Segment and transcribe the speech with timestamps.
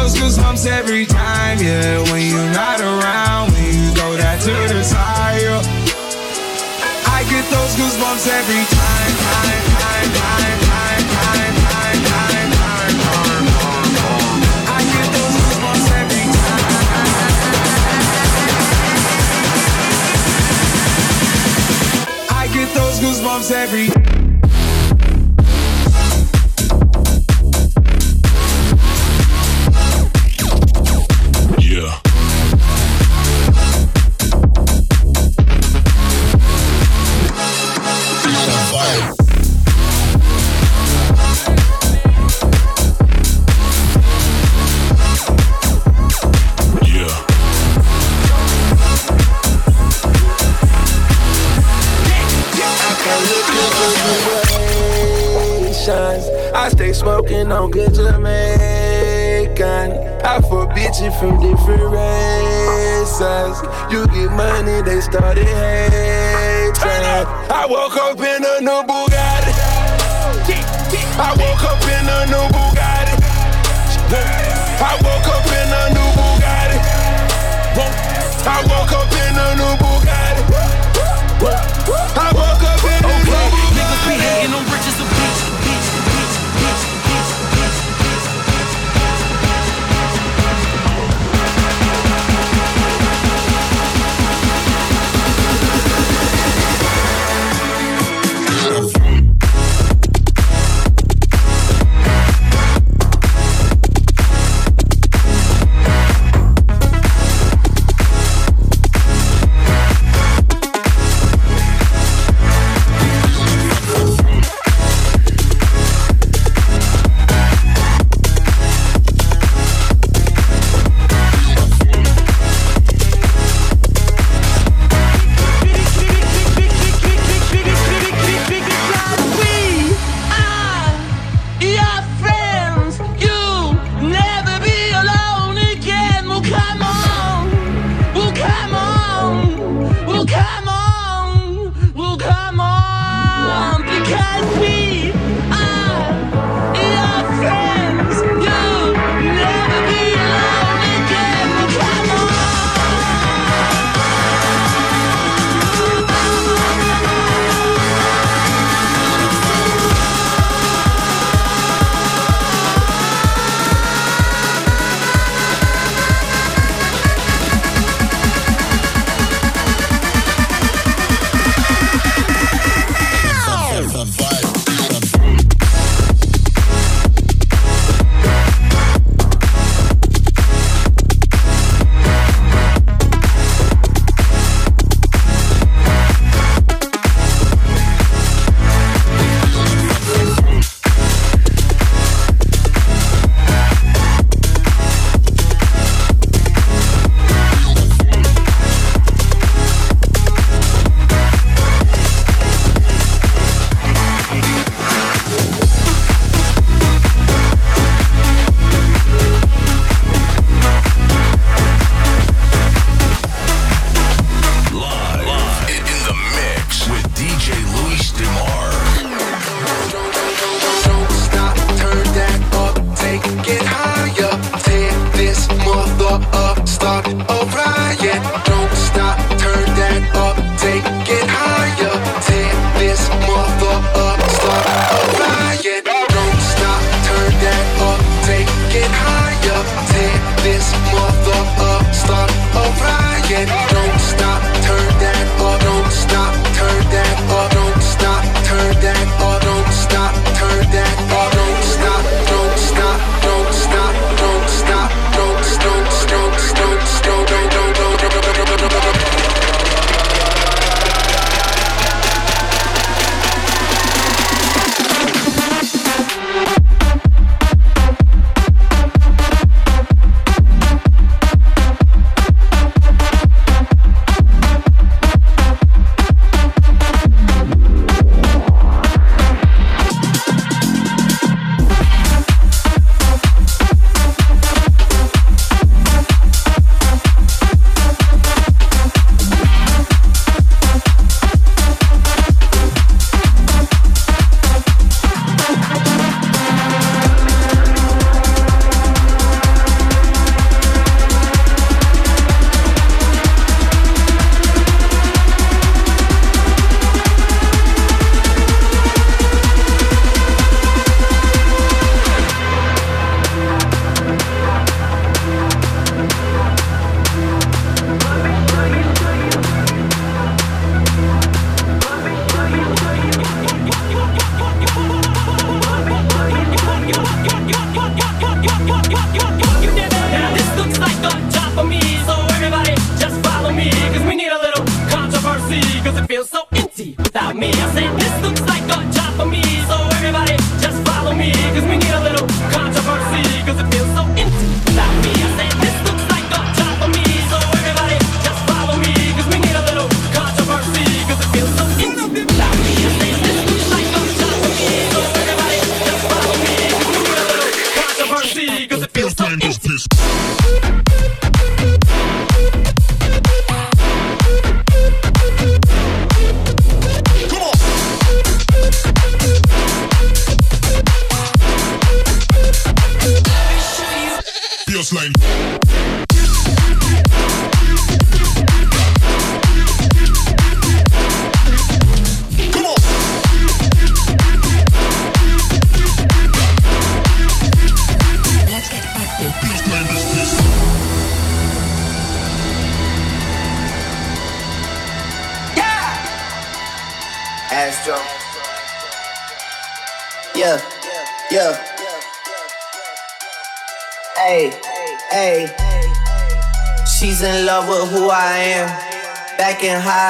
[0.00, 2.00] those goosebumps every time, yeah.
[2.10, 5.60] When you're not around, when you go that to the side, yeah.
[7.06, 11.52] I get those goosebumps every time, time, time, time, time.
[14.72, 16.68] I get those goosebumps every time.
[22.30, 24.19] I get those goosebumps every.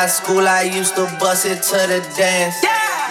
[0.00, 2.56] High school, I used to bust it to the dance.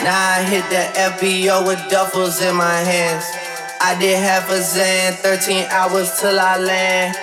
[0.01, 3.29] Now I hit the FBO with duffels in my hands.
[3.79, 7.13] I did half a Xan, 13 hours till I land.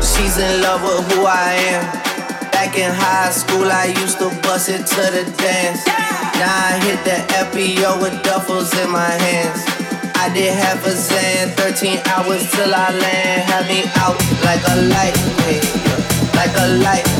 [0.00, 1.84] She's in love with who I am.
[2.48, 5.84] Back in high school, I used to bust it to the dance.
[6.40, 7.20] Now I hit the
[7.52, 9.60] FBO with duffels in my hands.
[10.16, 13.42] I did half a Xan, 13 hours till I land.
[13.44, 15.16] Had me out like a light,
[16.32, 17.19] like a light,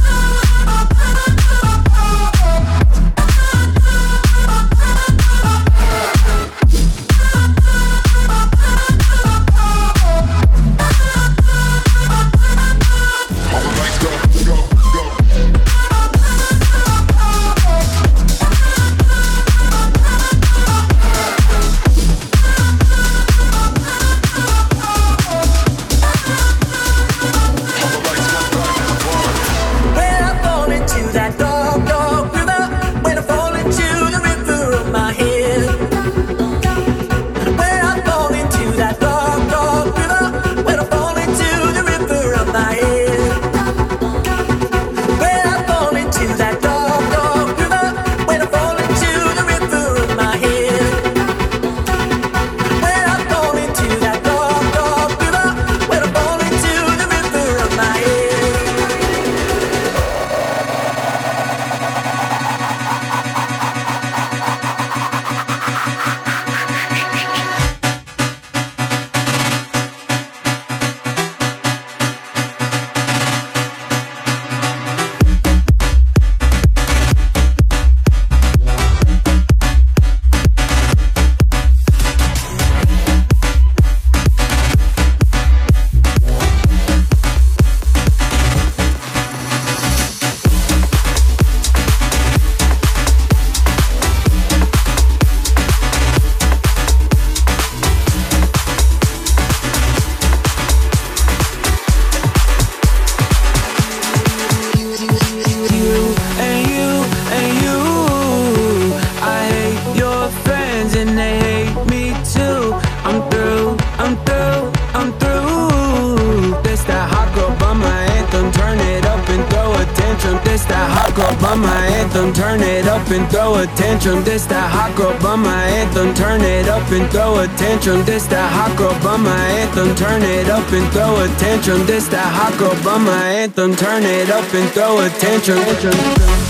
[133.81, 136.40] Turn it up and throw a tantrum.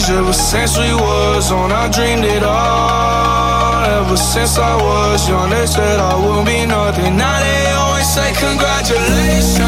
[0.00, 5.50] Changed Ever since we was on, I dreamed it all Ever since I was young,
[5.50, 7.16] they said I would be nothing.
[7.16, 9.60] Now they always say congratulations.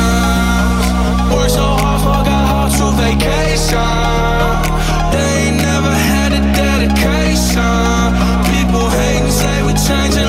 [1.33, 3.79] Worked so hard, forgot how to vacation.
[5.12, 7.62] They ain't never had a dedication.
[8.53, 10.29] People hate and say we changing,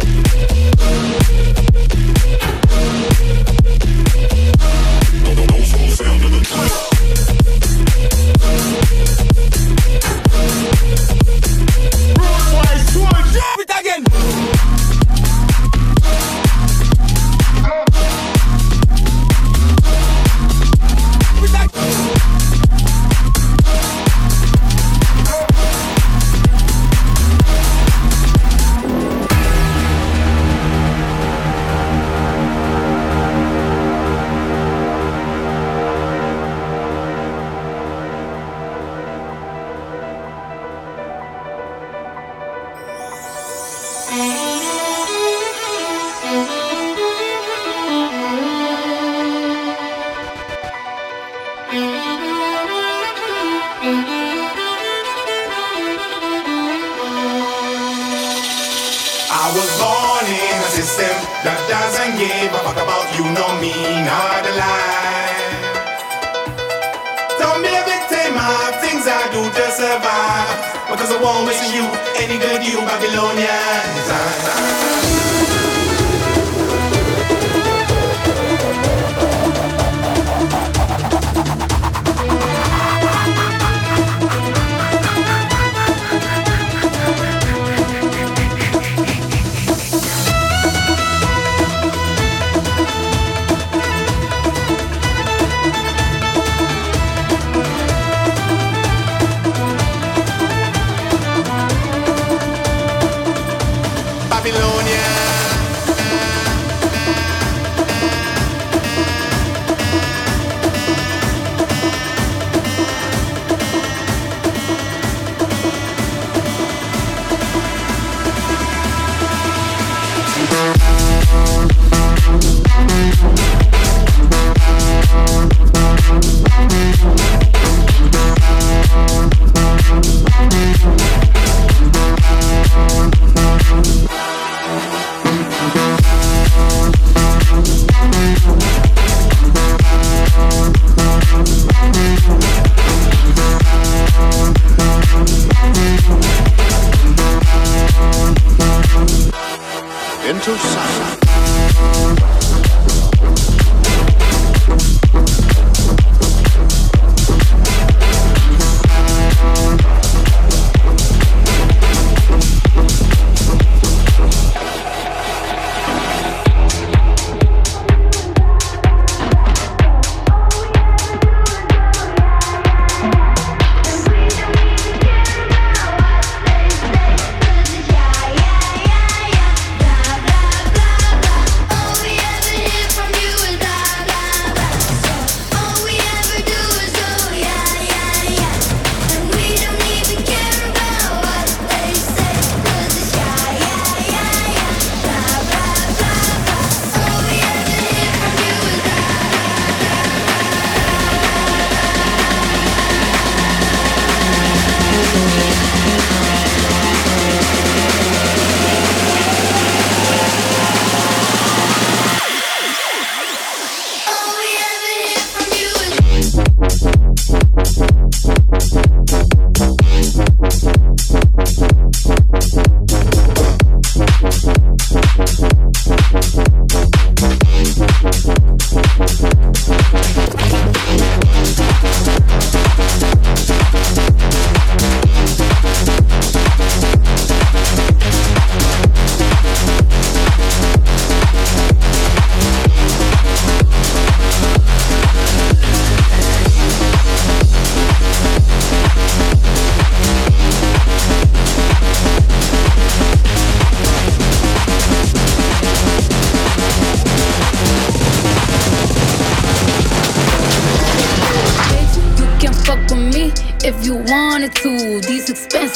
[72.31, 75.00] any good you Babylonians.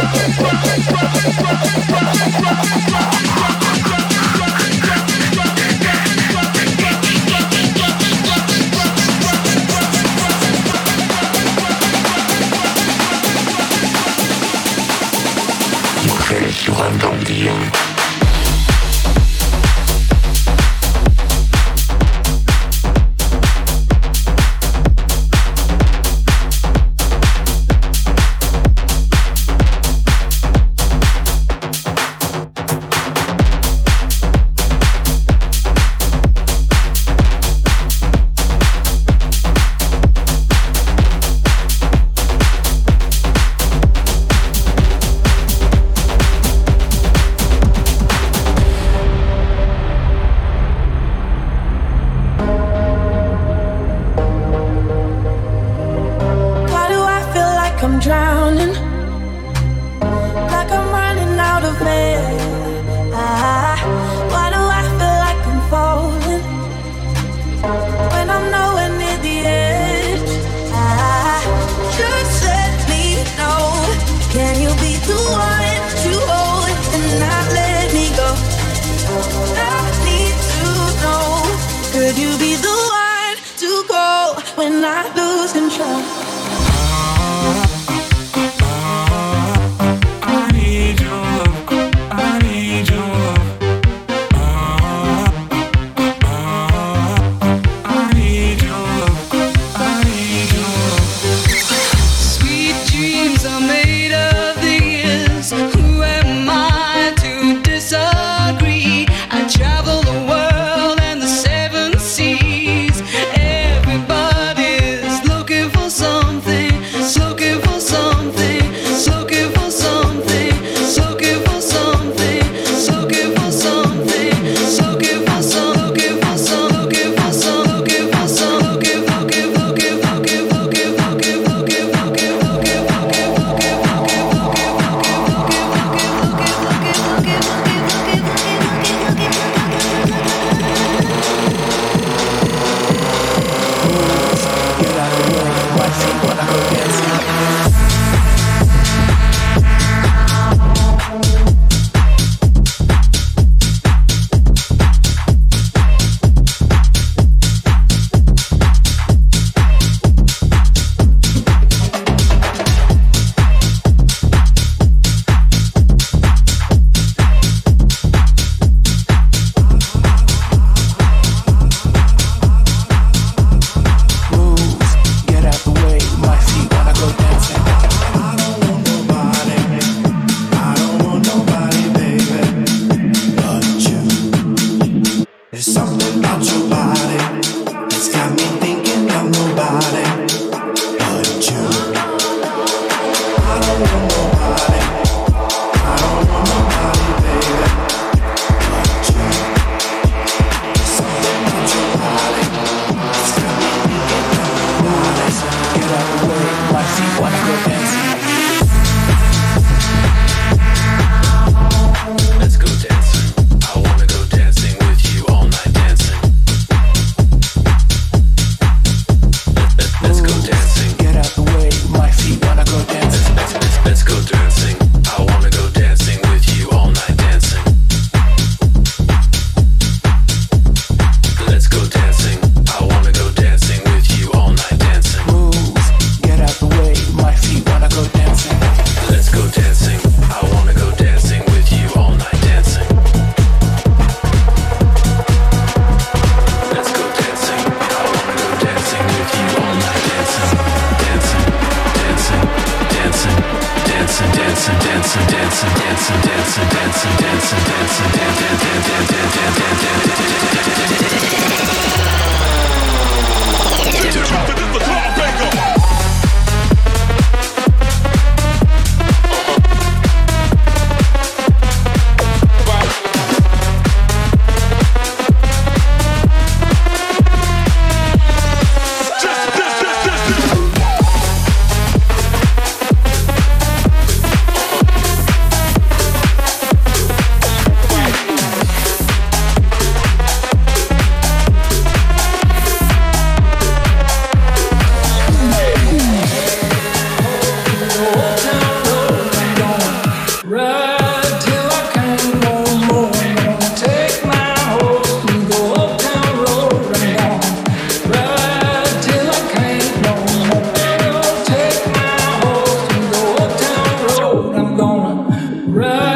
[315.67, 316.10] Right.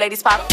[0.00, 0.49] Ladies pop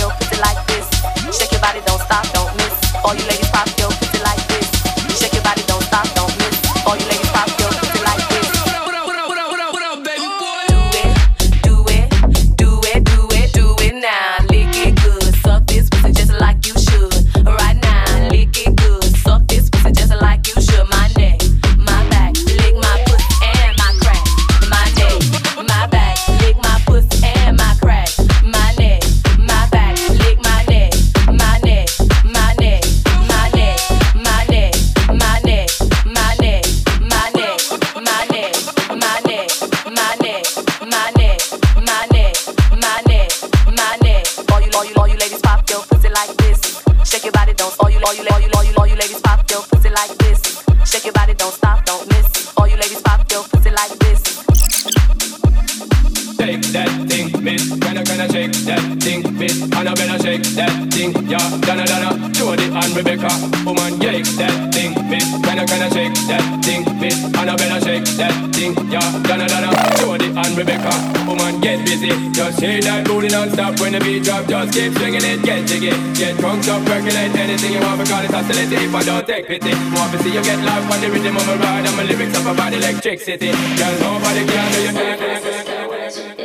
[58.47, 59.59] shake that thing, miss?
[59.67, 61.37] Better shake that thing, yeah.
[61.61, 63.29] Donna, Donna, Jody and Rebecca.
[63.65, 65.25] Woman, shake that thing, miss.
[65.43, 67.17] Can I shake that thing, miss?
[67.31, 69.03] Better shake that thing, yeah.
[69.23, 70.91] Donna, Donna, Jody and Rebecca.
[71.27, 72.11] Woman, get busy.
[72.31, 74.47] Just shake that booty non-stop when the beat drop.
[74.47, 75.91] Just keep swinging it, get jiggy.
[76.15, 78.79] Get drunk, up, percolate anything you want because it's oscillating.
[78.87, 81.47] If I don't take pity, want to see you get live on the rhythm of
[81.47, 81.85] a ride.
[81.85, 83.51] And my lyrics up about electricity.
[83.51, 84.93] Girl, nobody can do you.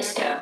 [0.03, 0.42] I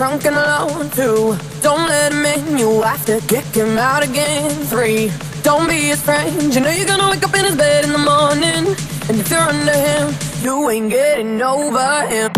[0.00, 0.88] drunk and alone.
[0.92, 2.56] Two, don't let him in.
[2.56, 4.50] You have to kick him out again.
[4.72, 6.54] Three, don't be his friend.
[6.54, 8.74] You know you're gonna wake up in his bed in the morning,
[9.10, 12.29] and if you're under him, you ain't getting over him.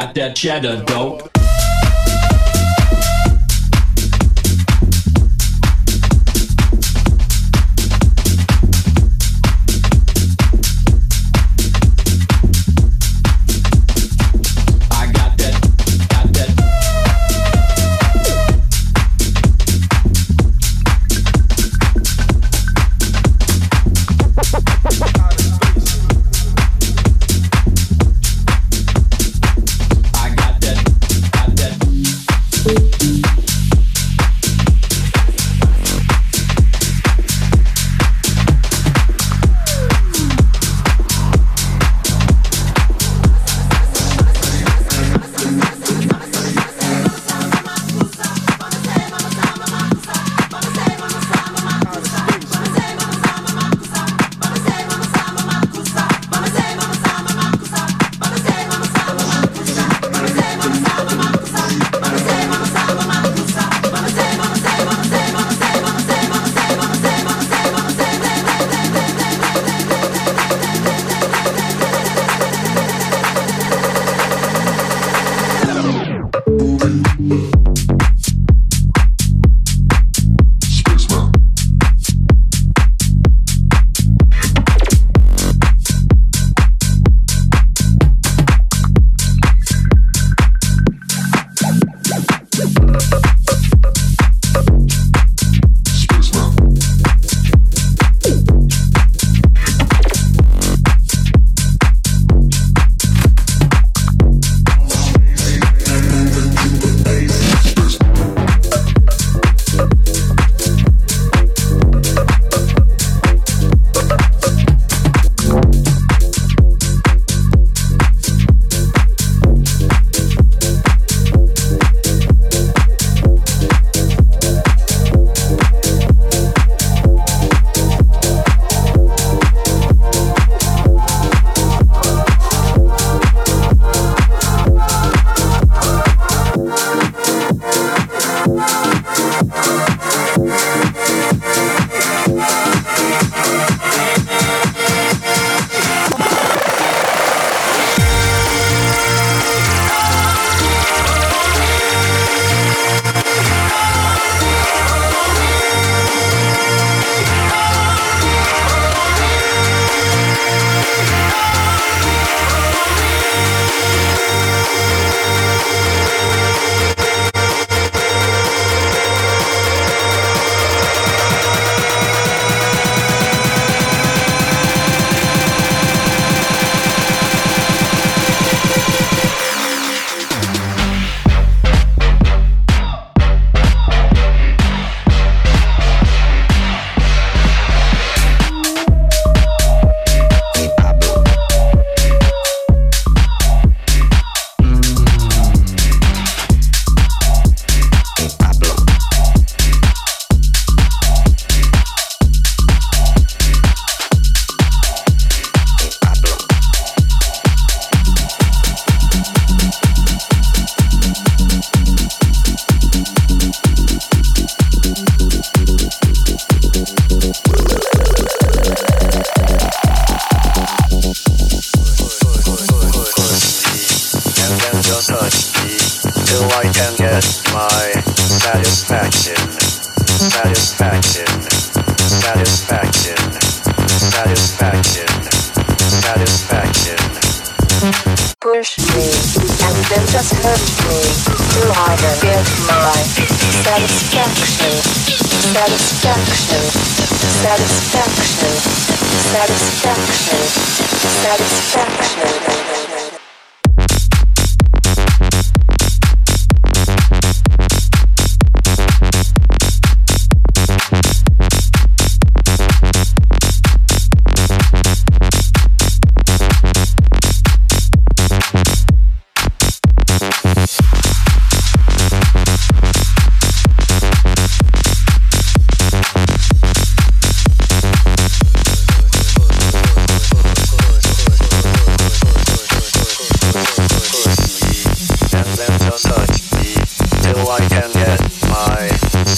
[0.00, 1.29] Got that cheddar dope.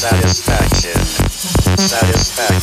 [0.02, 0.98] Satisfaction,
[1.78, 2.61] satisfaction,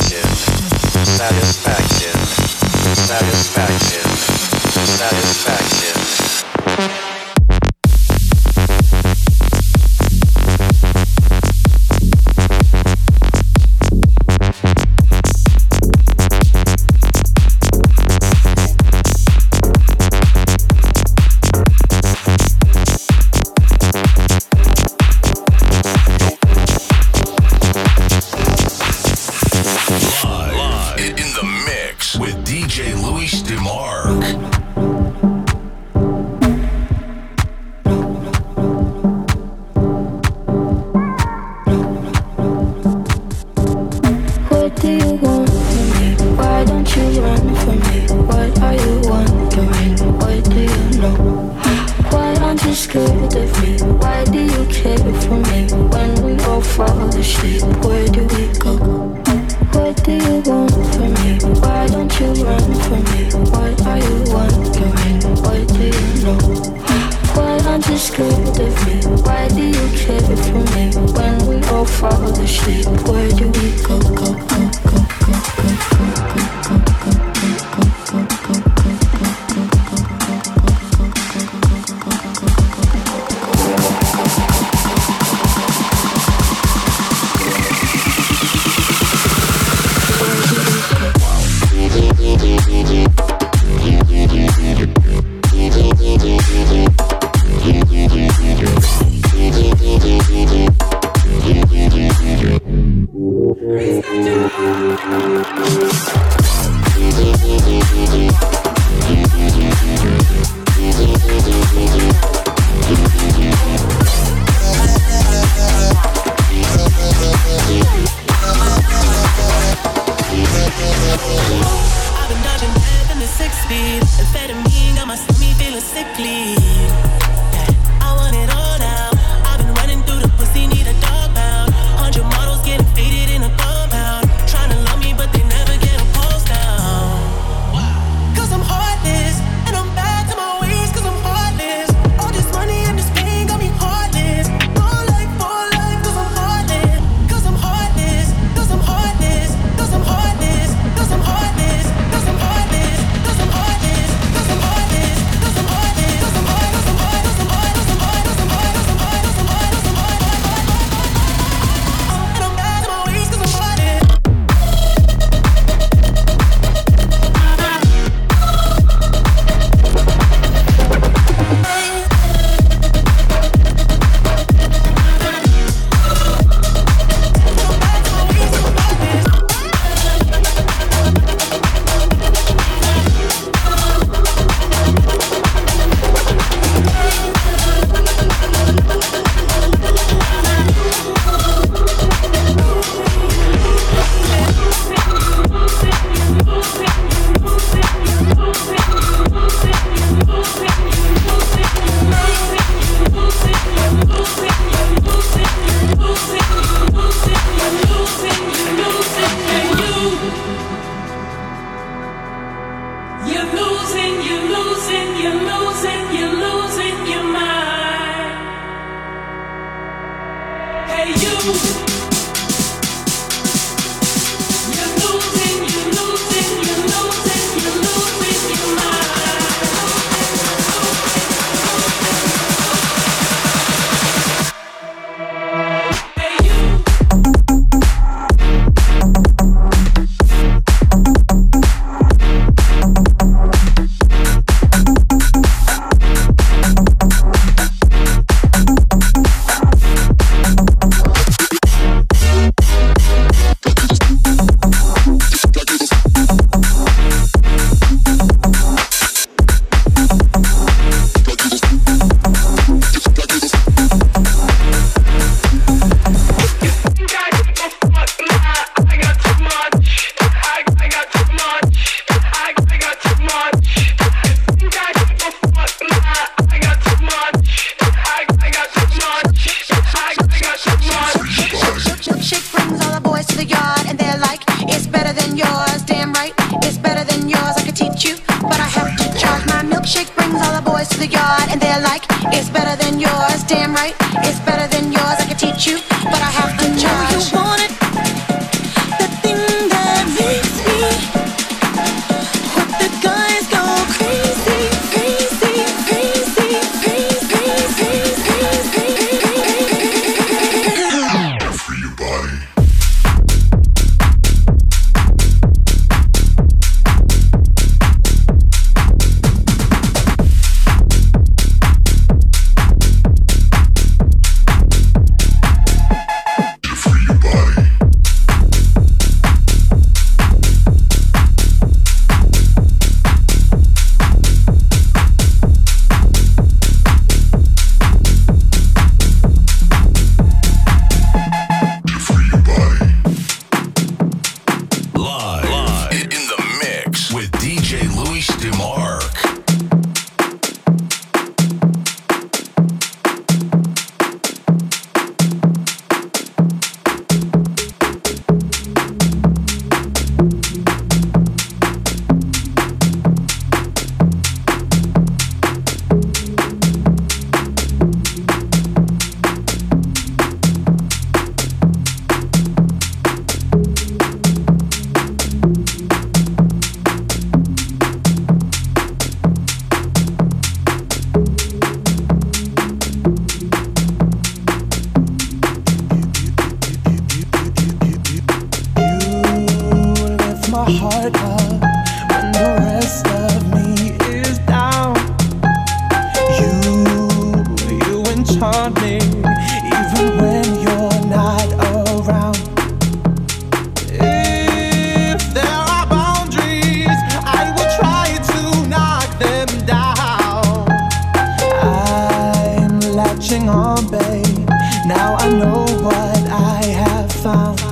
[413.30, 414.48] catching on, babe.
[414.86, 417.69] Now I know what I have found.